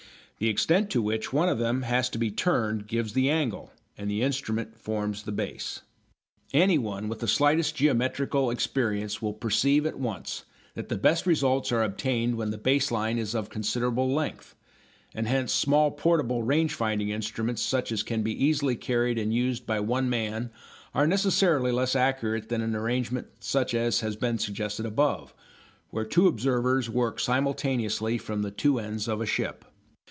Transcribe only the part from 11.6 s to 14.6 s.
are obtained when the base line is of considerable length,